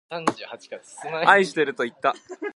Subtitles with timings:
[1.25, 2.13] 愛してるといった。